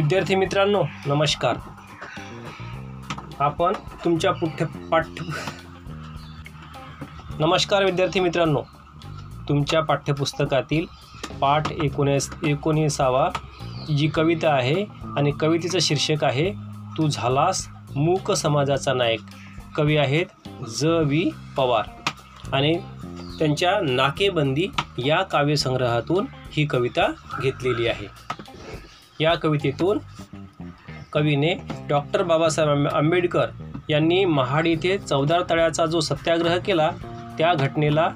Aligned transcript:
विद्यार्थी 0.00 0.34
मित्रांनो 0.34 0.82
नमस्कार. 1.06 1.56
आपण 3.38 3.72
तुमच्या 4.04 4.32
पुठ्य 4.32 4.64
पाठ्य 4.64 5.24
नमस्कार 7.38 7.84
विद्यार्थी 7.84 8.20
मित्रांनो. 8.20 8.62
तुमच्या 9.48 9.80
पाठ्यपुस्तकातील 9.80 10.86
पाठ 11.40 11.72
एकोणीस 11.72 12.30
एकोणीसावा 12.46 13.30
जी 13.96 14.08
कविता 14.08 14.54
आहे 14.54 14.86
आणि 15.16 15.30
कवितेचं 15.30 15.78
शीर्षक 15.80 16.24
आहे 16.24 16.52
तू 16.98 17.08
झालास 17.08 17.68
मूक 17.96 18.32
समाजाचा 18.32 18.94
नायक. 18.94 19.20
कवी 19.76 19.96
आहेत 19.96 20.26
ज. 20.68 20.84
वी. 20.84 21.30
पवार. 21.56 21.84
आणि 22.52 22.78
त्यांच्या 23.38 23.80
नाकेबंदी 23.80 24.66
या 24.98 25.22
काव्यसंग्रहातून 25.22 26.26
ही 26.32 26.66
कविता 26.66 27.12
घेतलेली 27.42 27.86
आहे. 27.86 28.29
या 29.20 29.34
कवितेतून 29.34 29.98
कवीने 31.12 31.54
डॉक्टर 31.88 32.22
बाबासाहेब 32.22 32.70
आंबे- 32.70 32.92
आंबेडकर 32.92 33.46
यांनी 33.88 34.24
महाड 34.24 34.66
येथे 34.66 34.98
चौदार 34.98 35.42
तळ्याचा 35.50 35.86
जो 35.86 36.00
सत्याग्रह 36.00 36.58
केला 36.58 36.90
त्या 37.38 37.54
घटनेला 37.54 38.08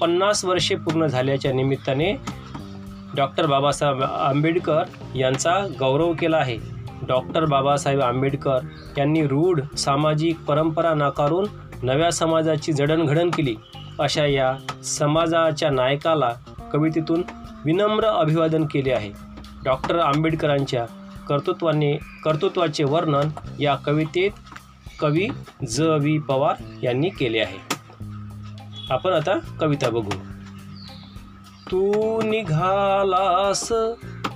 पन्नास 0.00 0.44
वर्षे 0.44 0.74
पूर्ण 0.74 1.06
झाल्याच्या 1.06 1.52
निमित्ताने 1.52 2.16
डॉक्टर 3.16 3.46
बाबासाहेब 3.46 4.02
आंबेडकर 4.02 4.82
यांचा 5.14 5.66
गौरव 5.78 6.12
केला 6.12 6.36
आहे. 6.36 6.58
डॉक्टर 7.08 7.44
बाबासाहेब 7.44 8.00
आंबेडकर 8.00 8.58
यांनी 8.98 9.26
रूढ 9.26 9.60
सामाजिक 9.76 10.40
परंपरा 10.40 10.94
नाकारून 10.94 11.46
नव्या 11.82 12.10
समाजाची 12.10 12.72
जडणघडण 12.72 13.30
केली. 13.30 13.56
अशा 13.98 14.26
या 14.26 14.56
समाजाच्या 14.84 15.70
नायकाला 15.70 16.30
कवितेतून 16.72 17.22
विनम्र 17.64 18.04
अभिवादन 18.04 18.64
केले 18.64 18.92
आहे. 18.92 19.27
डॉक्टर 19.64 19.98
आंबेडकरांच्या 19.98 20.86
कर्तृत्वाने 21.28 21.92
कर्तृत्वाचे 22.24 22.84
वर्णन 22.84 23.28
या 23.60 23.74
कवितेत 23.74 24.30
कवी 25.00 25.28
ज. 25.68 25.80
वी. 25.80 26.18
पवार 26.18 26.54
यांनी 26.82 27.08
केले 27.08 27.38
आहे. 27.38 27.78
आपण 28.90 29.12
आता 29.12 29.38
कविता 29.60 29.90
बघू. 29.90 30.10
तू 31.70 31.92
निघालास 32.22 33.72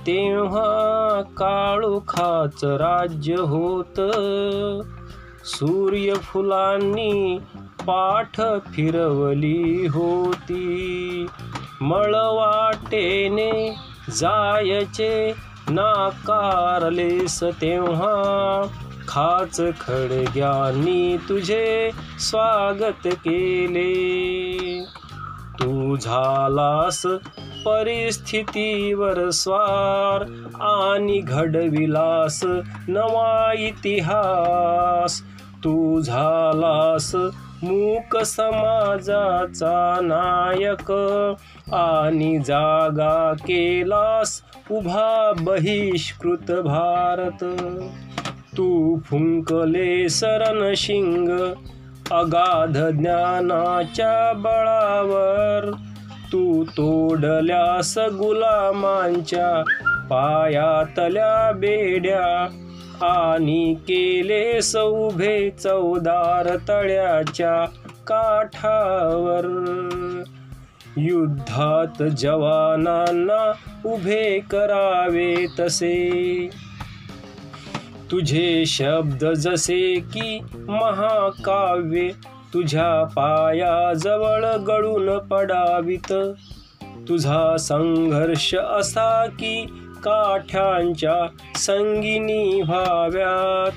तेव्हा 0.07 1.21
काळोखाच 1.21 2.63
राज्य 2.63 3.35
होत. 3.35 4.01
सूर्यफुलांनी 5.45 7.37
पाठ 7.79 8.41
फिरवली 8.73 9.87
होती. 9.89 11.25
मळवाटेने 11.81 13.75
जायचे 14.09 15.33
नाकारलेस 15.69 17.43
तेव्हा. 17.43 18.67
खाच 19.07 19.57
खडग्यांनी 19.57 21.17
तुझे 21.17 21.91
स्वागत 22.19 23.07
केले. 23.07 24.85
तू 25.59 25.95
झालास 25.95 27.05
परिस्थितीवर 27.65 29.29
स्वार 29.29 30.21
आणि 30.61 31.19
घडविलास 31.19 32.43
नवा 32.87 33.53
इतिहास. 33.57 35.21
तू 35.63 36.01
झालास 36.01 37.15
मूक 37.63 38.17
समाजाचा 38.17 39.99
नायक. 40.01 40.91
आणि 41.73 42.37
जागा 42.37 43.33
केलास 43.33 44.41
उभा 44.71 45.33
बहिष्कृत 45.41 46.51
भारत. 46.51 47.43
तू 48.57 48.99
फुंकले 49.05 50.09
शिंग 50.09 51.29
अगाध 52.11 52.77
ज्ञानाच्या 52.77 54.33
बळावर. 54.33 55.71
तू 56.33 56.63
तोडल्यास 56.63 57.97
गुलामांच्या 57.97 59.63
पायातल्या 60.09 61.51
बेड्या 61.51 62.47
आणि 63.03 63.73
केले 63.73 64.61
सौभे 64.61 65.49
चौदार 65.49 66.57
तळ्याच्या 66.67 67.65
काठावर. 68.07 69.45
युद्धात 70.97 72.03
जवानांना 72.03 73.51
उभे 73.85 74.39
करावे 74.51 75.45
तसे. 75.59 76.49
तुझे 78.11 78.65
शब्द 78.65 79.25
जसे 79.25 79.95
की 79.95 80.39
महाकाव्य 80.53 82.09
तुझ्या 82.53 83.03
पायाजवळ 83.03 84.55
गळून 84.55 85.17
पडावीत. 85.17 86.13
तुझा 87.09 87.57
संघर्ष 87.57 88.55
असा 88.55 89.25
की 89.25 89.65
काठ्यांच्या 90.03 91.27
संगिनी 91.55 92.61
व्हाव्यात. 92.61 93.71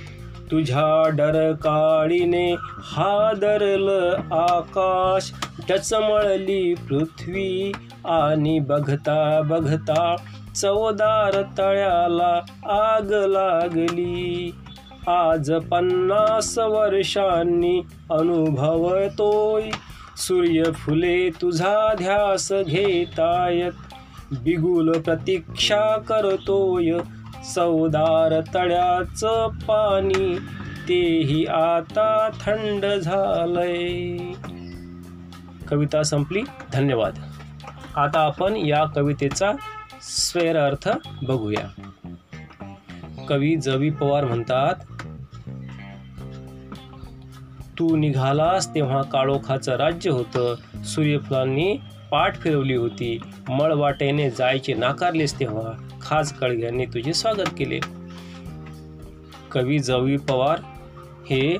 तुझ्या 0.50 1.08
डरकाळीने 1.08 2.54
हादरल 2.82 3.88
आकाश 4.32 5.32
टचमळली 5.68 6.74
पृथ्वी 6.74 7.72
आणि 8.04 8.58
बघता 8.58 9.40
बघता 9.40 10.16
चवदार 10.56 11.42
तळ्याला 11.58 12.40
आग 12.68 13.10
लागली. 13.10 14.54
आज 15.06 15.52
पन्नास 15.52 16.58
वर्षांनी 16.58 17.80
अनुभवतोय. 18.10 19.70
सूर्यफुले 20.16 21.30
तुझा 21.42 21.94
ध्यास 21.94 22.52
घेतायत. 22.52 23.72
बिगुल 24.32 25.00
प्रतीक्षा 25.00 25.98
करतोय. 25.98 26.98
सौदार 27.44 28.40
तळ्याचं 28.54 29.48
पाणी 29.48 30.38
तेही 30.88 31.44
आता 31.44 32.28
थंड 32.40 32.86
झालंय. 32.86 34.16
कविता 35.68 36.02
संपली. 36.02 36.42
धन्यवाद. 36.72 37.18
आता 37.96 38.20
आपण 38.20 38.56
या 38.56 38.84
कवितेचा 38.84 39.52
स्वेर 40.02 40.56
अर्थ 40.56 40.88
बघूया. 41.22 41.90
कवी 43.28 43.56
जवी 43.56 43.90
पवार 43.90 44.24
म्हणतात 44.24 44.74
तू 47.78 47.96
निघालास 47.96 48.74
तेव्हा 48.74 49.02
काळोखाचं 49.02 49.76
राज्य 49.76 50.10
होतं. 50.10 50.54
सूर्यफुलांनी 50.84 51.78
पाठ 52.10 52.40
फिरवली 52.40 52.74
होती. 52.74 53.18
मळवाटेने 53.48 54.30
जायचे 54.30 54.74
नाकारलेस 54.74 55.40
तेव्हा 55.40 55.88
खास 56.02 56.32
कळग्यांनी 56.32 56.86
तुझे 56.86 57.14
स्वागत 57.14 57.48
केले. 57.58 57.80
कवी 59.52 59.78
जवी 59.78 60.16
पवार 60.16 60.58
हे 61.30 61.58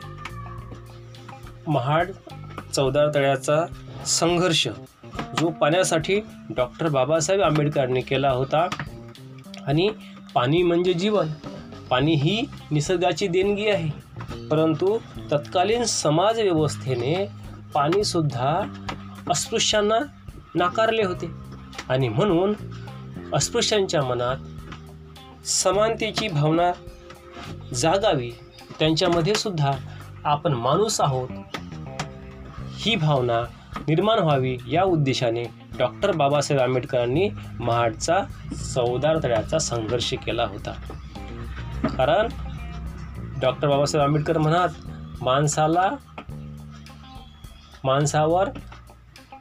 महाड 1.66 2.10
चौदार 2.74 3.08
तळ्याचा 3.14 3.64
संघर्ष 4.06 4.68
जो 5.40 5.50
पाण्यासाठी 5.50 6.20
डॉक्टर 6.56 6.88
बाबासाहेब 6.88 7.42
आंबेडकरांनी 7.42 8.00
केला 8.00 8.30
होता. 8.30 8.68
आणि 9.66 9.88
पाणी 10.34 10.62
म्हणजे 10.62 10.92
जीवन. 10.92 11.28
पाणी 11.90 12.14
ही 12.14 12.44
निसर्गाची 12.70 13.26
देणगी 13.26 13.68
आहे. 13.68 14.06
परंतु 14.48 14.98
तत्कालीन 15.32 15.84
समाज 15.84 16.40
व्यवस्थेने 16.40 17.28
पाणीसुद्धा 17.74 18.62
अस्पृश्यांना 19.30 19.98
नाकारले 20.56 21.02
होते. 21.02 21.30
आणि 21.88 22.08
म्हणून 22.08 22.54
अस्पृश्यांच्या 23.34 24.02
मनात 24.02 24.36
समानतेची 25.46 26.28
भावना 26.28 26.72
जागावी 27.74 28.30
त्यांच्यामध्ये 28.78 29.34
सुद्धा 29.34 29.72
आपण 30.24 30.52
माणूस 30.52 31.00
आहोत 31.00 31.28
ही 32.74 32.96
भावना 32.96 33.40
निर्माण 33.88 34.18
व्हावी 34.18 34.58
या 34.66 34.82
उद्देशाने 34.82 35.44
डॉक्टर 35.78 36.12
बाबासाहेब 36.12 36.62
आंबेडकरांनी 36.62 37.28
महाडचा 37.60 38.18
चौदार 38.74 39.16
तळ्याचा 39.22 39.58
संघर्ष 39.58 40.14
केला 40.14 40.44
होता. 40.44 40.72
कारण 41.88 42.28
डॉक्टर 43.40 43.68
बाबासाहेब 43.68 44.06
आंबेडकर 44.06 44.38
म्हणत 44.38 45.22
माणसाला 45.22 45.90
माणसावर 47.84 48.48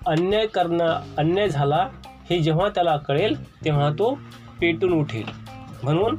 अन्याय 0.08 0.48
करणं 0.48 1.02
अन्याय 1.18 1.50
झाला 1.50 1.88
हे 2.30 2.40
जेव्हा 2.40 2.70
त्याला 2.70 2.98
कळेल 2.98 3.36
तेव्हा 3.66 3.90
तो 3.90 4.14
पेटून 4.62 4.94
उठेल. 4.94 5.26
म्हणून 5.84 6.16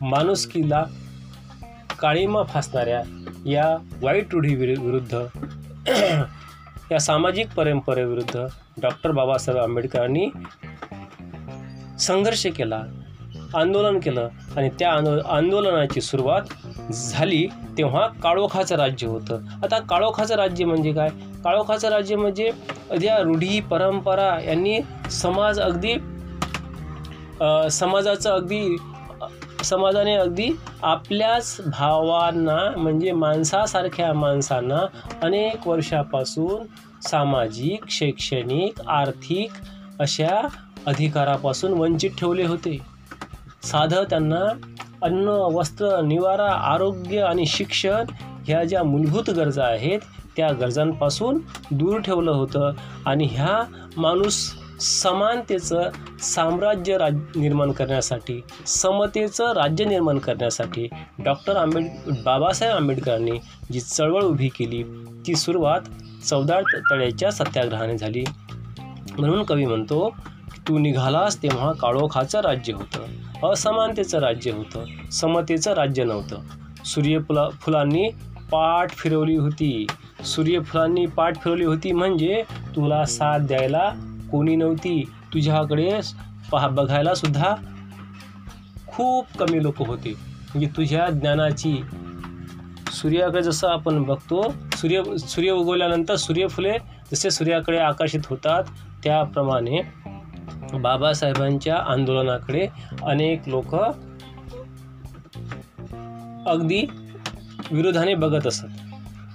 माणुसकीला 0.00 0.84
काळीमा 1.98 2.42
फासणाऱ्या 2.42 3.02
या 3.46 3.76
वाईट 4.02 4.32
रूढी 4.32 4.54
विरुद्ध 4.54 5.14
या 6.92 6.98
सामाजिक 6.98 7.48
परंपरेविरुद्ध 7.56 8.46
डॉक्टर 8.82 9.10
बाबासाहेब 9.10 9.62
आंबेडकरांनी 9.62 10.26
संघर्ष 11.98 12.46
केला 12.46 12.82
आंदोलन 13.54 13.98
केलं 14.00 14.28
आणि 14.56 14.68
त्या 14.78 14.92
आंदो 14.92 15.18
आंदोलनाची 15.28 16.00
सुरुवात 16.00 16.42
झाली 16.90 17.46
तेव्हा 17.78 18.06
काळोखाचं 18.22 18.76
राज्य 18.76 19.06
होतं. 19.06 19.44
आता 19.62 19.78
काळोखाचं 19.80 20.34
राज्य 20.34 20.64
म्हणजे 20.64 20.92
काय? 20.92 21.08
काळोखाचं 21.44 21.88
राज्य 21.88 22.16
म्हणजे 22.16 22.50
ज्या 23.00 23.18
रूढी 23.18 23.60
परंपरा 23.60 24.38
यांनी 24.40 24.80
समाज 25.10 25.60
अगदी 25.60 25.94
समाजाचं 27.70 28.30
अगदी 28.30 28.76
समाजाने 29.64 30.14
अगदी 30.14 30.50
आपल्याच 30.82 31.56
भावांना 31.68 32.56
म्हणजे 32.76 33.12
माणसासारख्या 33.12 34.12
माणसांना 34.12 34.78
अनेक 35.22 35.66
वर्षापासून 35.68 36.64
सामाजिक 37.02 37.88
शैक्षणिक 37.90 38.80
आर्थिक 38.88 39.52
अशा 40.00 40.40
अधिकारापासून 40.86 41.72
वंचित 41.72 42.10
ठेवले 42.18 42.44
होते. 42.46 42.78
साधं 43.62 44.04
त्यांना 44.10 44.44
अन्न 45.02 45.28
वस्त्र 45.28 46.00
निवारा 46.00 46.52
आरोग्य 46.52 47.20
आणि 47.20 47.46
शिक्षण 47.46 48.04
ह्या 48.46 48.64
ज्या 48.64 48.82
मूलभूत 48.82 49.30
गरजा 49.30 49.64
आहेत 49.64 50.00
त्या 50.36 50.52
गरजांपासून 50.52 51.38
दूर 51.70 52.00
ठेवलं 52.00 52.30
होतं. 52.30 52.72
आणि 53.06 53.28
ह्या 53.30 53.62
माणूस 53.96 54.54
समानतेचं 54.80 55.90
साम्राज्य 56.20 56.98
राज 56.98 57.14
निर्माण 57.36 57.72
करण्यासाठी 57.72 58.40
समतेचं 58.66 59.52
राज्य 59.52 59.84
निर्माण 59.84 60.18
करण्यासाठी 60.18 60.88
डॉक्टर 61.24 61.56
आंबेड 61.56 61.86
बाबासाहेब 62.24 62.74
आंबेडकरांनी 62.74 63.38
जी 63.72 63.80
चळवळ 63.80 64.22
उभी 64.22 64.48
केली 64.48 64.82
ती 65.26 65.34
सुरुवात 65.34 65.80
चौदा 66.24 66.60
तळ्याच्या 66.90 67.30
सत्याग्रहाने 67.30 67.98
झाली. 67.98 68.24
म्हणून 69.18 69.42
कवी 69.42 69.66
म्हणतो 69.66 70.14
तू 70.68 70.78
निघालास 70.78 71.42
तेव्हा 71.42 71.72
काळोखाचं 71.72 72.40
राज्य 72.40 72.72
होतं. 72.72 73.06
असमानतेचं 73.52 74.18
राज्य 74.18 74.52
होतं. 74.52 74.84
समतेचं 75.10 75.72
राज्य 75.72 76.04
नव्हतं. 76.04 76.38
सूर्यफुला 76.84 77.48
फुलांनी 77.48 78.08
पाठ 78.50 78.90
फिरवली 78.90 79.36
होती. 79.36 79.86
सूर्यफुलांनी 80.24 81.06
पाठ 81.06 81.36
फिरवली 81.36 81.64
होती 81.64 81.92
म्हणजे 81.92 82.42
तुला 82.76 83.04
साथ 83.04 83.38
द्यायला 83.38 83.90
कोणी 84.30 84.56
नव्हती. 84.56 85.04
तुझ्याकडे 85.34 86.00
पहा 86.52 86.68
बघायला 86.68 87.14
सुद्धा 87.14 87.54
खूप 88.86 89.26
कमी 89.38 89.62
लोक 89.62 89.86
होते. 89.86 90.10
म्हणजे 90.10 90.66
तुझ्या 90.66 91.06
ज्ञानाची 91.10 91.82
सूर्याकडे 92.92 93.42
जसं 93.42 93.68
आपण 93.68 94.02
बघतो 94.02 94.54
सूर्य 94.72 95.02
सूर्य 95.18 95.50
उगवल्यानंतर 95.50 96.16
सूर्यफुले 96.16 96.72
जसे 97.12 97.30
सूर्याकडे 97.30 97.78
आकर्षित 97.78 98.20
होतात 98.30 98.64
त्याप्रमाणे 99.04 99.80
बाबासाहेबांच्या 100.74 101.76
आंदोलनाकडे 101.76 102.66
अनेक 103.02 103.48
लोक 103.48 103.74
अगदी 106.48 106.86
विरोधाने 107.70 108.14
बघत 108.14 108.46
असत. 108.46 108.66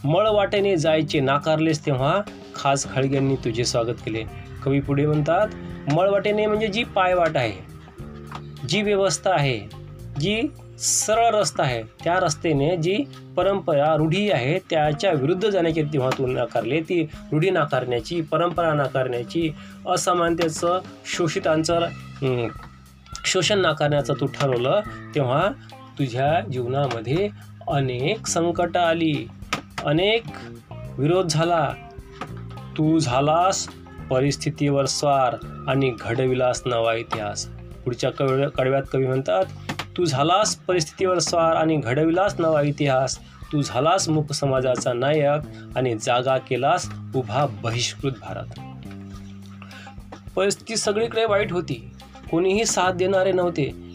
मळवाटेने 0.03 0.77
जायचे 0.77 1.19
नाकारलेस 1.19 1.85
तेव्हा 1.85 2.21
खास 2.55 2.85
खळग्यांनी 2.91 3.35
तुझे 3.35 3.65
स्वागत 3.65 4.03
केले. 4.05 4.23
कवी 4.65 4.79
पुढे 4.79 5.05
म्हणतात 5.05 5.47
मळवाटेने 5.93 6.45
म्हणजे 6.45 6.67
जी 6.67 6.83
पायवाट 6.83 7.37
आहे 7.37 7.53
जी 8.67 8.81
व्यवस्था 8.81 9.31
आहे 9.31 9.59
जी 10.19 10.41
सरळ 10.77 11.29
रस्ता 11.33 11.63
आहे. 11.63 11.81
त्या 12.03 12.15
रस्त्याने 12.19 12.75
जी 12.77 13.03
परंपरा 13.35 13.95
रूढी 13.95 14.29
आहे 14.31 14.57
त्याच्या 14.59 15.11
विरुद्ध 15.11 15.49
जाण्याची 15.49 15.83
तेव्हा 15.83 16.09
तू 16.17 16.27
नाकारले. 16.27 16.79
ती 16.81 17.03
रूढी 17.31 17.49
नाकारण्याची 17.49 18.21
परंपरा 18.21 18.73
नाकारण्याची 18.73 19.51
असमानतेचं 19.87 20.79
शोषितांचं 21.05 21.85
शोषण 23.25 23.59
नाकारण्याचं 23.59 24.13
तू 24.19 24.25
ठरवलं 24.25 24.81
तेव्हा 25.15 25.49
तुझ्या 25.99 26.39
जीवनामध्ये 26.49 27.29
अनेक 27.67 28.27
संकटं 28.27 28.79
आली. 28.79 29.27
अनेक 29.85 30.23
विरोध 30.97 31.27
झाला. 31.27 31.73
तू 32.77 32.99
झालास 32.99 33.67
परिस्थितीवर 34.09 34.85
स्वार 34.85 35.35
आणि 35.67 35.93
घडविलास 35.99 36.61
नवा 36.65 36.93
इतिहास. 36.93 37.45
पुढच्या 37.85 38.09
कव 38.09 38.49
कडव्यात 38.49 38.83
कवी 38.91 39.07
म्हणतात 39.07 39.45
तू 39.97 40.05
झालास 40.05 40.55
परिस्थितीवर 40.55 41.19
स्वार 41.19 41.55
आणि 41.55 41.77
घडविलास 41.77 42.35
नवा 42.39 42.61
इतिहास. 42.61 43.19
तू 43.53 43.61
झालास 43.61 44.09
मुक 44.09 44.31
समाजाचा 44.31 44.93
नायक 44.93 45.41
आणि 45.77 45.95
जागा 46.01 46.37
केलास 46.37 46.89
उभा 47.15 47.45
बहिष्कृत 47.45 48.11
भारत. 48.11 48.59
परिस्थिती 50.35 50.75
सगळीकडे 50.75 51.25
वाईट 51.25 51.51
होती. 51.51 51.91
कोणीही 52.31 52.65
साथ 52.65 52.91
देणारे 52.91 53.31
नव्हते. 53.31 53.87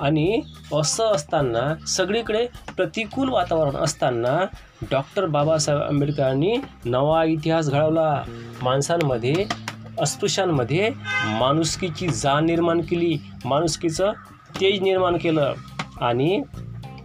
आणि 0.00 0.40
असं 0.72 1.04
असताना 1.04 1.86
सगळीकडे 1.86 2.46
प्रतिकूल 2.76 3.28
वातावरण 3.28 3.76
असताना 3.76 4.46
डॉक्टर 4.90 5.26
बाबासाहेब 5.26 5.82
आंबेडकरांनी 5.82 6.56
नवा 6.84 7.24
इतिहास 7.24 7.70
घडवला. 7.70 8.22
माणसांमध्ये 8.62 9.46
अस्पृश्यांमध्ये 10.00 10.90
माणुसकीची 11.24 12.08
जाण 12.08 12.44
निर्माण 12.44 12.80
केली. 12.80 13.18
माणुसकीचं 13.44 14.12
तेज 14.54 14.82
निर्माण 14.82 15.16
केलं 15.16 15.54
आणि 16.00 16.42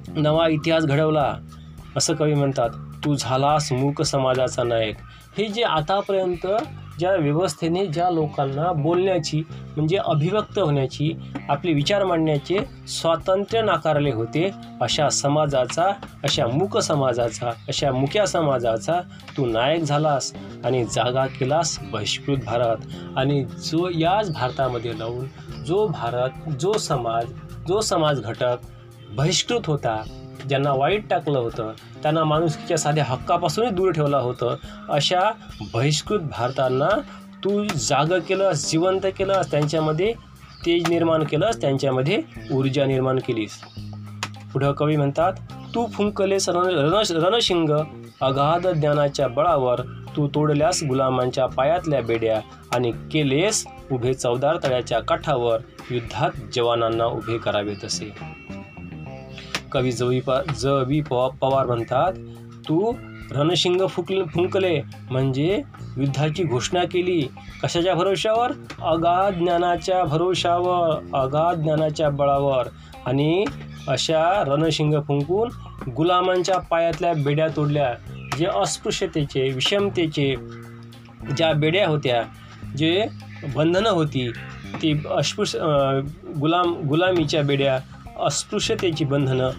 नवा 0.07 0.48
इतिहास 0.48 0.86
घडवला 0.86 1.36
असं 1.95 2.16
कवी 2.16 2.34
म्हणतात 2.34 2.69
तू 3.06 3.16
झालास 3.16 3.72
मूक 3.72 4.01
समाजाचा 4.01 4.63
नायक. 4.63 4.95
हे 5.38 5.48
जे 5.48 5.63
आतापर्यंत 5.63 6.48
ज्या 7.04 7.16
व्यवस्थेने 7.16 7.86
ज्या 7.86 8.10
लोकांना 8.10 8.72
बोलण्याची 8.72 9.42
म्हणजे 9.76 9.98
अभिव्यक्त 9.98 10.60
होण्याची 10.60 11.12
आपले 11.50 11.74
विचार 11.74 12.04
मांडण्याचे 12.04 12.60
स्वातंत्र्य 12.88 13.62
नाकारले 13.62 14.12
होते 14.12 14.50
अशा 14.82 15.10
समाजाचा 15.10 15.86
अशा 16.24 16.48
मूक 16.48 16.78
समाजाचा 16.78 17.50
अशा 17.68 17.92
मुक्या 17.92 18.26
समाजाचा 18.26 19.00
तू 19.38 19.46
नायक 19.46 19.84
झालास 19.84 20.34
आणि 20.66 20.84
जागा 20.86 21.26
केलास 21.26 21.78
बहिष्कृत 21.92 22.38
भारत. 22.46 22.78
आणि 23.18 23.44
जो 23.44 23.90
याच 23.90 24.34
भारतामध्ये 24.34 25.00
लावून 25.00 25.26
जो 25.64 25.88
भारत 25.88 26.50
जो 26.60 26.74
समाज 26.74 27.26
जो 27.68 27.82
समाज 27.82 28.22
घटक 28.22 28.58
बहिष्कृत 29.16 29.68
होता 29.68 30.04
ज्यांना 30.50 30.71
वाईट 30.74 31.09
टाकलं 31.09 31.39
होतं 31.39 31.71
त्यांना 32.03 32.24
माणुसकीच्या 32.24 32.77
साध्या 32.77 33.03
हक्कापासूनही 33.03 33.71
दूर 33.71 33.91
ठेवलं 33.91 34.18
होतं 34.18 34.56
अशा 34.89 35.19
बहिष्कृत 35.74 36.19
भारतांना 36.19 36.89
तू 37.44 37.63
जागं 37.63 38.19
केलंस 38.19 38.71
जिवंत 38.71 39.06
केलंस 39.18 39.52
त्यांच्यामध्ये 39.52 40.13
तेज 40.66 40.90
निर्माण 40.90 41.23
केलंस 41.23 41.61
त्यांच्यामध्ये 41.61 42.21
ऊर्जा 42.52 42.85
निर्माण 42.85 43.19
केलीस. 43.19 43.59
पुढं 44.54 44.71
कवी 44.71 44.95
म्हणतात 44.95 45.33
तू 45.75 45.85
फुंकलेस 45.85 46.49
रण 46.49 46.66
रण 46.78 47.23
रणशिंग 47.23 47.69
अगाध 48.21 48.68
ज्ञानाच्या 48.68 49.28
बळावर 49.28 49.81
तू 50.16 50.28
तोडल्यास 50.28 50.83
गुलामांच्या 50.83 51.45
पायातल्या 51.45 52.02
बेड्या 52.02 52.40
आणि 52.75 52.92
केलेस 52.92 53.66
उभे 53.92 54.13
चौदार 54.13 54.57
तळ्याच्या 54.63 54.99
काठावर 54.99 55.59
युद्धात 55.92 56.31
जवानांना 56.56 57.06
उभे 57.06 57.37
करावे 57.37 57.73
तसे. 57.83 58.13
कवी 59.73 59.92
जवी 59.92 60.19
प 60.19 60.31
ज 60.59 60.65
वि 60.87 61.01
पवार 61.09 61.65
म्हणतात 61.65 62.13
तू 62.68 62.94
रणशिंग 63.31 63.85
फुकले 63.89 64.23
फुंकले 64.23 64.80
म्हणजे 65.11 65.61
युद्धाची 65.97 66.44
घोषणा 66.44 66.83
केली. 66.92 67.21
कशाच्या 67.63 67.94
भरोशावर 67.95 68.51
अगाध 68.81 69.33
ज्ञानाच्या 69.33 70.03
भरोशावर 70.03 71.18
अगाध 71.18 71.61
ज्ञानाच्या 71.61 72.09
बळावर. 72.09 72.68
आणि 73.06 73.45
अशा 73.87 74.44
रणशिंग 74.47 74.94
फुंकून 75.07 75.49
गुलामांच्या 75.92 76.57
पायातल्या 76.59 77.13
बेड्या 77.23 77.47
तोडल्या. 77.56 77.94
जे 78.37 78.45
अस्पृश्यतेचे 78.56 79.49
विषमतेचे 79.49 80.33
ज्या 81.37 81.51
बेड्या 81.53 81.87
होत्या 81.87 82.21
जे 82.77 83.06
बंधनं 83.56 83.89
होती 83.89 84.31
ती 84.81 84.94
अस्पृश्य 85.11 85.59
गुलाम 86.39 86.73
गुलामीच्या 86.89 87.42
बेड्या 87.44 87.77
अस्पृश्यतेची 88.20 89.06
बंधनं 89.06 89.50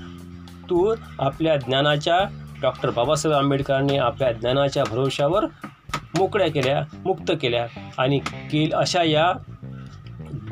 तू 0.71 0.95
आपल्या 1.19 1.57
ज्ञानाच्या 1.57 2.19
डॉक्टर 2.63 2.91
बाबासाहेब 2.91 3.37
आंबेडकरांनी 3.39 3.97
आपल्या 3.99 4.33
ज्ञानाच्या 4.33 4.85
भरोशावर 4.91 5.47
मोकळ्या 6.19 6.49
केल्या 6.49 6.83
मुक्त 7.05 7.33
केल्या 7.43 7.67
आणि 7.99 8.19
केल 8.53 8.73
अशा 8.73 9.03
या 9.03 9.33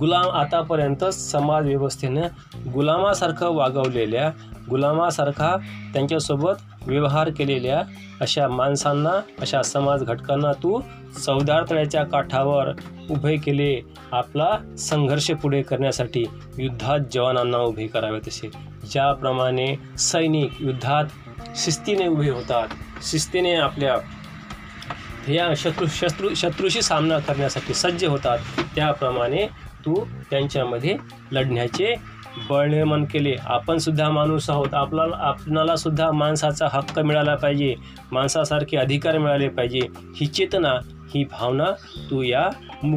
गुलाम 0.03 0.29
आतापर्यंत 0.29 1.05
समाज 1.05 1.67
व्यवस्थेनं 1.67 2.71
गुलामासारखं 2.73 3.55
वागवलेल्या 3.55 4.31
गुलामासारखा 4.71 5.57
त्यांच्यासोबत 5.93 6.87
व्यवहार 6.87 7.31
केलेल्या 7.31 7.83
अशा 8.21 8.49
माणसांना 8.49 9.11
अशा 9.41 9.63
समाज 9.63 10.03
घटकांना 10.03 10.53
तू 10.53 10.81
चौदार 11.27 11.65
तळ्याच्या 11.71 12.05
काठावर 12.05 12.69
उभे 13.11 13.37
केले 13.37 13.81
आपला 14.13 14.77
संघर्ष 14.79 15.31
पुढे 15.31 15.63
करण्यासाठी 15.63 16.25
युद्धात 16.59 16.99
जवानांना 17.13 17.59
उभे 17.59 17.87
करावे 17.87 18.19
तसे. 18.19 18.51
ज्याप्रमाणे 18.93 19.75
सैनिक 19.99 20.51
युद्धात 20.61 21.05
शिस्तीने 21.57 22.07
उभे 22.07 22.31
होतात 22.31 22.69
शिस्तीने 23.11 23.55
आपल्या 23.55 23.97
या 25.33 25.53
शत्रू 25.57 25.87
शत्रू 25.87 26.35
शत्रूशी 26.35 26.83
सामना 26.83 27.19
करण्यासाठी 27.19 27.75
सज्ज 27.75 28.05
होतात 28.05 28.39
त्याप्रमाणे 28.75 29.47
तू 29.85 29.95
त्यांच्यामध्ये 30.31 30.97
लढण्याचे 31.33 31.95
बळ 32.49 32.69
निर्माण 32.69 33.05
केले. 33.05 33.35
आपण 33.45 33.79
सुद्धा 33.79 34.09
माणूस 34.11 34.49
आहोत. 34.51 34.75
आपल्याला 34.75 35.17
आपणाला 35.27 35.77
सुद्धा 35.77 36.11
माणसाचा 36.12 36.69
हक्क 36.73 36.99
मिळाला 36.99 37.35
पाहिजे. 37.35 37.75
माणसासारखे 38.12 38.77
अधिकार 38.77 39.19
मिळाले 39.19 39.49
पाहिजे. 39.49 39.81
ही 40.17 40.27
चेतना 40.27 40.73
ही 41.15 41.25
भावना 41.31 41.71
तू 42.11 42.23
या 42.23 42.49
मु 42.83 42.97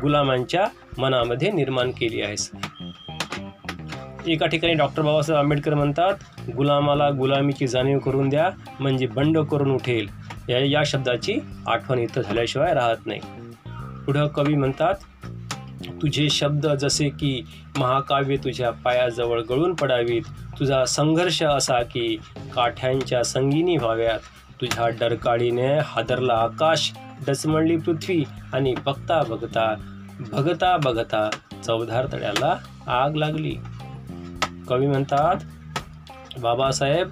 गुलामांच्या 0.00 0.66
मनामध्ये 0.98 1.50
निर्माण 1.52 1.90
केली 1.90 2.22
आहेस. 2.22 2.50
एका 4.26 4.46
ठिकाणी 4.46 4.74
डॉक्टर 4.74 5.02
बाबासाहेब 5.02 5.42
आंबेडकर 5.42 5.74
म्हणतात 5.74 6.50
गुलामाला 6.56 7.08
गुलामीची 7.10 7.66
जाणीव 7.66 7.98
करून 7.98 8.28
द्या 8.28 8.48
म्हणजे 8.80 9.06
बंड 9.06 9.38
करून 9.38 9.70
उठेल. 9.70 10.08
या 10.48 10.58
या 10.58 10.82
शब्दाची 10.86 11.38
आठवण 11.66 11.98
इथं 11.98 12.22
झाल्याशिवाय 12.22 12.74
राहत 12.74 13.06
नाही. 13.06 13.20
पुढं 14.06 14.26
कवी 14.26 14.54
म्हणतात 14.54 14.94
तुझे 16.02 16.28
शब्द 16.30 16.66
जसे 16.66 17.08
की 17.08 17.44
महाकाव्य 17.78 18.36
तुझ्या 18.36 18.70
पायाजवळ 18.70 19.42
गळून 19.42 19.74
पडावीत 19.74 20.22
तुझा 20.58 20.84
संघर्ष 20.84 21.42
असा 21.42 21.82
की 21.82 22.16
काठ्यांच्या 22.54 23.22
संगीनी 23.24 23.76
व्हाव्यात 23.76 24.18
तुझ्या 24.60 24.88
डरकाळीने 24.88 25.78
हादरला 25.78 26.34
आकाश 26.34 26.92
डचमळली 27.26 27.76
पृथ्वी 27.76 28.24
आणि 28.52 28.74
बघता 28.84 29.22
बघता 29.22 29.74
बघता 30.32 30.76
बघता 30.76 31.30
चौधार 31.64 32.06
तळ्याला 32.12 32.56
आग 32.86 33.14
लागली. 33.14 33.56
कवी 34.68 34.86
म्हणतात 34.86 35.36
बाबासाहेब 36.40 37.08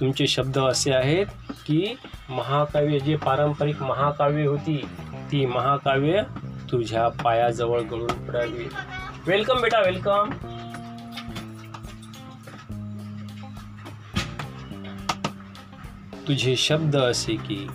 तुमचे 0.00 0.26
शब्द 0.26 0.58
असे 0.58 0.92
आहेत 0.92 1.26
की 1.66 1.94
महाकाव्य 2.28 2.98
जे 2.98 3.16
पारंपरिक 3.16 3.82
महाकाव्य 3.82 4.46
होती 4.46 4.86
ती 5.32 5.46
महाकाव्य 5.46 6.22
तुझ्या 6.72 7.08
पायाजवळ 7.08 7.80
गळून 7.80 8.26
पडावी. 8.26 8.68
वेलकम 9.26 9.60
बेटा 9.60 9.80
वेलकम 9.80 10.30
तुझे 16.28 16.56
शब्द 16.56 16.96
असे 16.96 17.36
की 17.36 17.66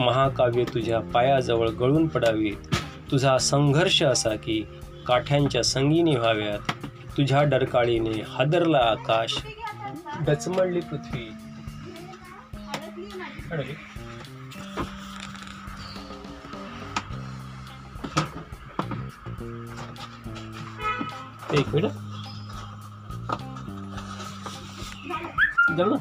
महाकाव्य 0.00 0.64
तुझ्या 0.64 1.00
पायाजवळ 1.00 1.68
गळून 1.68 2.06
पडावीत 2.06 2.76
तुझा 3.10 3.38
संघर्ष 3.38 4.02
असा 4.02 4.34
की 4.34 4.64
काठ्यांच्या 5.06 5.64
संगीनी 5.64 6.16
व्हाव्यात 6.16 6.86
तुझ्या 7.16 7.42
डरकाळीने 7.42 8.22
हादरला 8.28 8.78
आकाश. 8.78 9.46
डचमळली 10.20 10.80
पृथ्वी. 10.80 11.30
एक 21.54 21.74
मिनिट 21.74 21.90
जमलं? 25.76 25.96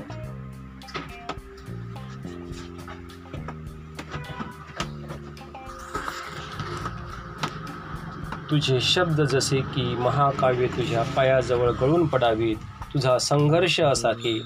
तुझे 8.50 8.80
शब्द 8.82 9.22
जसे 9.22 9.60
की 9.76 9.84
महाकाव्य 9.96 10.68
तुझ्या 10.68 11.04
पायाजवळ 11.16 11.72
गळून 11.72 12.06
पडावीत 12.08 12.56
तुझा 12.94 13.18
संघर्ष 13.18 13.80
असा 13.82 14.12
की 14.14 14.40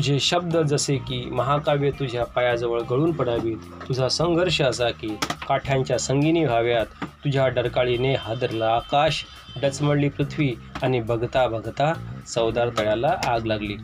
तुझे 0.00 0.18
शब्द 0.18 0.56
जसे 0.56 0.96
की 0.98 1.18
महाकाव्य 1.30 1.90
तुझ्या 1.90 2.24
पायाजवळ 2.24 2.80
गळून 2.90 3.10
पडावीत 3.12 3.64
तुझा 3.88 4.08
संघर्ष 4.08 4.60
असा 4.62 4.88
की 4.90 5.08
काठ्यांच्या 5.48 5.98
संगीनी 5.98 6.44
व्हाव्यात 6.44 7.04
तुझ्या 7.24 7.48
डरकाळीने 7.48 8.14
हादरला 8.14 8.68
आकाश 8.68 9.22
डचमळली 9.62 10.08
पृथ्वी 10.08 10.52
आणि 10.82 11.00
बघता 11.00 11.46
बघता 11.48 11.92
चवदार 12.26 12.68
तळ्याला 12.78 13.14
आग 13.26 13.46
लागली. 13.46 13.76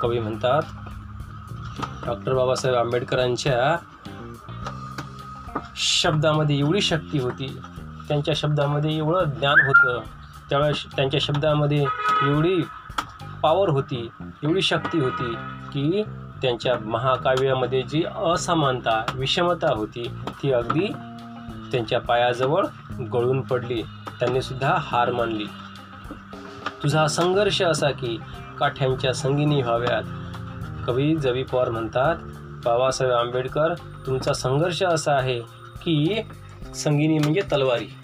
कवी 0.00 0.18
म्हणतात 0.18 0.62
डॉक्टर 2.06 2.34
बाबासाहेब 2.34 2.76
आंबेडकरांच्या 2.76 3.76
शब्दामध्ये 5.76 6.58
एवढी 6.58 6.80
शक्ती 6.82 7.18
होती 7.18 7.48
त्यांच्या 8.08 8.34
शब्दामध्ये 8.36 8.96
एवढं 8.96 9.30
ज्ञान 9.30 9.66
होतं 9.66 10.02
त्यावेळेस 10.50 10.86
त्यांच्या 10.96 11.20
शब्दामध्ये 11.22 11.84
एवढी 12.22 12.56
पावर 13.42 13.68
होती 13.68 14.08
एवढी 14.42 14.62
शक्ती 14.62 14.98
होती 14.98 15.34
की 15.72 16.02
त्यांच्या 16.42 16.78
महाकाव्यामध्ये 16.78 17.82
जी 17.82 18.02
असमानता 18.32 19.04
विषमता 19.14 19.72
होती 19.74 20.10
ती 20.42 20.52
अगदी 20.52 20.86
त्यांच्या 21.72 22.00
पायाजवळ 22.00 22.66
गळून 23.12 23.40
पडली. 23.40 23.82
त्यांनी 24.18 24.42
सुद्धा 24.42 24.74
हार 24.78 25.12
मानली. 25.12 25.44
तुझा 26.82 27.06
संघर्ष 27.06 27.62
असा 27.62 27.90
की 27.90 28.18
काठ्यांच्या 28.58 29.12
संगीनी 29.14 29.62
व्हाव्यात. 29.62 30.02
कवी 30.86 31.16
जवी 31.16 31.42
पवार 31.42 31.70
म्हणतात 31.70 32.16
बाबासाहेब 32.64 33.14
आंबेडकर 33.14 33.74
तुमचा 34.06 34.32
संघर्ष 34.32 34.82
असा 34.82 35.12
आहे 35.12 35.40
की 35.82 36.20
संगिनी 36.74 37.18
म्हणजे 37.18 37.40
तलवारी. 37.40 37.94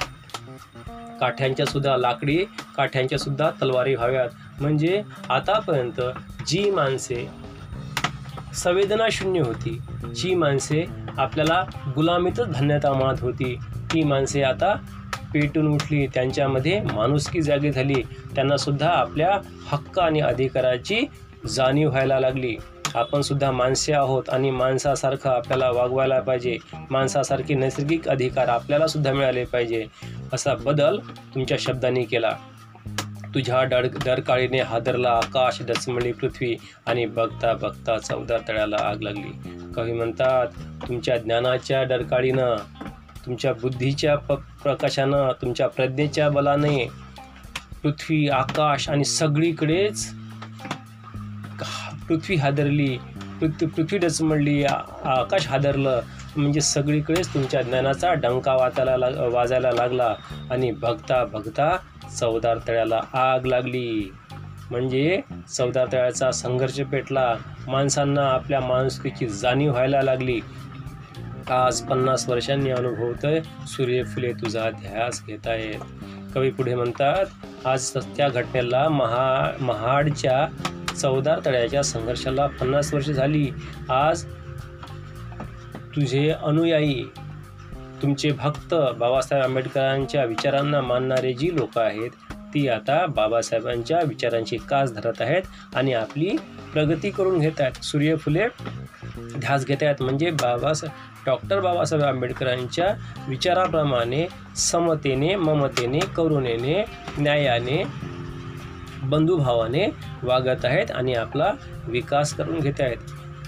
काठ्यांच्या 1.20 1.66
सुद्धा 1.66 1.96
लाकडी 1.96 2.44
काठ्यांच्या 2.76 3.18
सुद्धा 3.18 3.50
तलवारी 3.50 3.94
व्हाव्यात. 3.94 4.28
म्हणजे 4.62 5.02
आतापर्यंत 5.28 6.00
जी 6.46 6.70
माणसे 6.70 7.28
संवेदनाशून्य 8.54 9.40
होती 9.40 9.78
जी 10.16 10.34
माणसे 10.34 10.84
आपल्याला 11.18 11.64
गुलामीतच 11.94 12.58
धन्यता 12.58 12.92
मानत 12.92 13.20
होती 13.20 13.56
ती 13.92 14.02
माणसे 14.02 14.42
आता 14.42 14.74
पेटून 15.34 15.74
उठली 15.74 16.06
त्यांच्यामध्ये 16.06 16.80
माणुसकी 16.80 17.42
जागी 17.42 17.72
झाली 17.72 18.02
त्यांनासुद्धा 18.34 18.88
आपल्या 18.88 19.38
हक्क 19.66 19.98
आणि 19.98 20.20
अधिकाराची 20.20 21.06
जाणीव 21.48 21.88
व्हायला 21.90 22.20
लागली. 22.20 22.56
आपणसुद्धा 22.94 23.50
माणसे 23.50 23.92
आहोत 23.92 24.30
आणि 24.30 24.50
माणसासारखं 24.50 25.30
आपल्याला 25.30 25.70
वागवायला 25.70 26.20
पाहिजे. 26.20 26.58
माणसासारखे 26.90 27.54
नैसर्गिक 27.54 28.08
अधिकार 28.08 28.48
आपल्यालासुद्धा 28.48 29.12
मिळाले 29.12 29.44
पाहिजे. 29.44 29.86
असा 30.32 30.54
बदल 30.54 30.98
तुमच्या 31.34 31.56
शब्दांनी 31.60 32.04
केला. 32.04 32.32
तुझ्या 33.34 33.62
डर 33.64 33.86
डरकाळीने 34.04 34.60
हादरला 34.60 35.10
आकाश 35.10 35.58
डचमळली 35.62 36.12
पृथ्वी 36.12 36.56
आणि 36.86 37.06
बघता 37.06 37.52
बघता 37.52 37.98
चौदा 37.98 38.38
तळ्याला 38.48 38.76
आग 38.76 39.02
लागली. 39.02 39.32
कवी 39.76 39.92
म्हणतात 39.92 40.46
तुमच्या 40.88 41.16
ज्ञानाच्या 41.18 41.82
डरकाळीनं 41.82 42.56
तुमच्या 43.26 43.52
बुद्धीच्या 43.52 44.16
प 44.16 44.32
प्रकाशानं 44.62 45.30
तुमच्या 45.42 45.68
प्रज्ञेच्या 45.68 46.28
बलाने 46.30 46.88
पृथ्वी 47.82 48.28
आकाश 48.28 48.88
आणि 48.88 49.04
सगळीकडेच 49.04 50.06
पृथ्वी 52.08 52.36
हादरली. 52.36 52.96
पृथ्वी 53.40 53.66
पृथ्वी 53.66 53.98
डचमळली 53.98 54.64
आकाश 54.64 55.46
हादरलं. 55.48 56.00
म्हणजे 56.36 56.60
सगळीकडेच 56.60 57.32
तुमच्या 57.34 57.62
ज्ञानाचा 57.62 58.12
डंका 58.14 58.54
वाचायला 58.54 58.96
लाग 58.96 59.18
वाजायला 59.32 59.72
लागला 59.72 60.14
आणि 60.50 60.70
बघता 60.70 61.24
बघता 61.24 61.76
चौदार 62.20 62.58
तळ्याला 62.68 63.00
आग 63.12 63.46
लागली. 63.46 64.12
म्हणजे 64.70 65.20
चौदार 65.56 65.86
तळ्याचा 65.92 66.30
संघर्ष 66.32 66.80
पेटला. 66.80 67.36
माणसांना 67.66 68.28
आपल्या 68.28 68.60
माणुसकीची 68.60 69.28
जाणीव 69.28 69.70
व्हायला 69.70 70.02
लागली. 70.02 70.40
आज 71.50 71.80
पन्नास 71.80 72.28
वर्षांनी 72.28 72.70
अनुभवतोय 72.70 73.40
सूर्यफुले 73.66 74.32
तुझा 74.32 74.70
ध्यास 74.70 75.22
घेत 75.26 75.46
आहेत. 75.46 75.80
कवी 76.34 76.50
पुढे 76.50 76.74
म्हणतात 76.74 77.26
आज 77.66 77.90
त्या 78.16 78.28
घटनेला 78.28 78.88
महा 78.88 79.50
महाडच्या 79.60 80.46
चौदार 80.94 81.40
तळ्याच्या 81.44 81.82
संघर्षाला 81.82 82.46
पन्नास 82.46 82.94
वर्ष 82.94 83.06
झाली. 83.06 83.50
आज 83.88 84.24
तुझे 85.96 86.30
अनुयायी 86.42 87.04
तुमचे 88.02 88.30
भक्त 88.32 88.74
बाबासाहेब 88.98 89.44
आंबेडकरांच्या 89.44 90.24
विचारांना 90.24 90.80
मानणारे 90.80 91.32
जी 91.32 91.54
लोक 91.56 91.78
आहेत 91.78 92.10
ती 92.54 92.66
आता 92.68 93.04
बाबासाहेबांच्या 93.06 93.98
विचारांची 94.06 94.56
कास 94.70 94.92
धरत 94.92 95.20
आहेत 95.20 95.42
आणि 95.74 95.92
आपली 95.92 96.36
प्रगती 96.72 97.10
करून 97.10 97.38
घेत 97.38 97.60
आहेत. 97.60 97.82
सूर्यफुले 97.84 98.46
ध्यास 99.38 99.66
घेत 99.66 99.82
आहेत. 99.82 100.02
म्हणजे 100.02 100.30
बाबासाहेब 100.30 101.26
डॉक्टर 101.26 101.60
बाबासाहेब 101.60 102.04
आंबेडकरांच्या 102.04 102.94
विचाराप्रमाणे 103.28 104.26
समतेने 104.56 105.34
ममतेने 105.36 105.98
करुणेने 106.16 106.84
न्यायाने 107.18 107.82
बंधुभावाने 109.02 109.86
वागत 110.22 110.64
आहेत 110.64 110.90
आणि 110.90 111.14
आपला 111.14 111.52
विकास 111.88 112.34
करून 112.34 112.58
घेत 112.58 112.80
आहेत. 112.80 112.96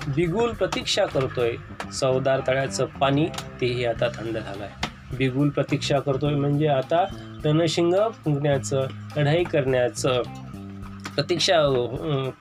बिगुल 0.09 0.53
प्रतीक्षा 0.53 1.05
करतोय. 1.07 1.53
चवदार 1.91 2.41
तळ्याचं 2.47 2.85
पाणी 3.01 3.27
तेही 3.61 3.85
आता 3.85 4.09
थंड 4.15 4.39
झालं 4.39 4.65
आहे 4.65 5.17
बिगुल 5.17 5.49
प्रतीक्षा 5.49 5.99
करतोय 6.01 6.35
म्हणजे 6.35 6.69
आता 6.69 7.05
रणशिंग 7.45 7.95
फुंकण्याचं 8.15 8.87
लढाई 9.17 9.45
करण्याचं 9.45 10.23
प्रतीक्षा 11.15 11.57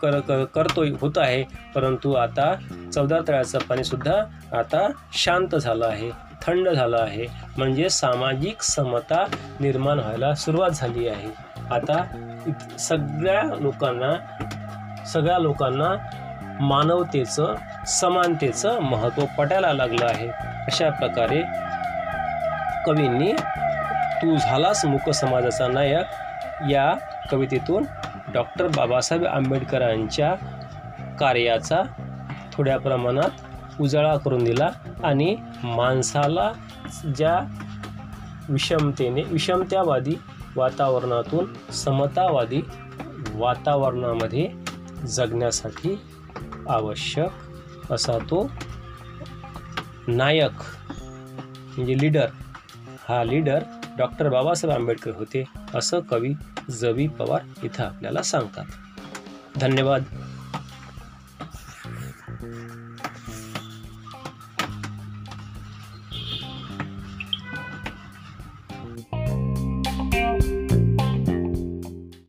कर 0.02 0.20
कर 0.20 0.44
करतोय 0.46 0.92
होत 1.02 1.18
आहे. 1.18 1.44
परंतु 1.76 2.14
आता 2.14 2.54
चवदार 2.94 3.22
तळ्याचं 3.28 3.60
पाणीसुद्धा 3.60 4.16
आता 4.58 4.88
शांत 5.14 5.56
झालं 5.56 5.86
आहे 5.86 6.10
थंड 6.42 6.70
झालं 6.70 6.98
आहे. 6.98 7.26
म्हणजे 7.58 7.90
सामाजिक 7.90 8.62
समता 8.62 9.24
निर्माण 9.60 10.00
व्हायला 10.00 10.34
सुरुवात 10.36 10.72
झाली 10.72 11.08
आहे. 11.08 11.30
आता 11.72 12.04
सगळ्या 12.80 13.44
लोकांना 13.62 14.14
सगळ्या 15.06 15.38
लोकांना 15.40 15.94
मानवतेचं 16.64 17.56
समानतेचं 17.88 18.80
महत्त्व 18.80 19.26
पटायला 19.38 19.74
लागलं 19.74 20.06
आहे. 20.06 20.28
अशा 20.66 20.90
प्रकारे 20.90 21.42
कवींनी 22.86 23.32
तू 24.22 24.36
झालास 24.36 24.86
मुक 24.86 25.10
समाजाचा 25.10 25.68
नायक. 25.68 26.06
या 26.70 26.94
कवितेतून 27.32 27.86
डॉक्टर 28.34 28.68
बाबासाहेब 28.68 29.26
आंबेडकरांच्या 29.26 30.34
कार्याचा 31.20 31.82
थोड्या 32.54 32.78
प्रमाणात 32.80 33.82
उजाळा 33.82 34.16
करून 34.18 34.44
दिला 34.44 34.70
आणि 35.04 35.36
माणसाला 35.64 36.52
ज्या 37.16 37.40
विषमतेने 38.50 39.24
विषमतावादी 39.24 40.16
वातावरणातून 40.56 41.72
समतावादी 41.72 42.62
वातावरणामध्ये 43.34 44.48
जगण्यासाठी 45.08 45.96
आवश्यक 46.70 47.92
असा 47.92 48.18
तो 48.18 48.52
नायक 50.08 50.52
म्हणजे 51.78 52.00
लीडर 52.00 52.28
हा 53.10 53.24
लीडर 53.24 53.60
डॉक्टर 53.98 54.30
बाबासाहेब 54.30 54.78
आंबेडकर 54.78 55.12
होते 55.16 55.44
असं 55.74 56.00
कवी 56.00 56.34
जवी 56.70 57.08
पवार 57.08 57.42
इथं 57.64 57.84
आपल्याला 57.84 58.22
सांगतात. 58.22 58.66
धन्यवाद. 59.56 60.04